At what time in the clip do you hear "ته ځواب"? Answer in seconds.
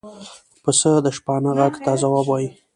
1.83-2.25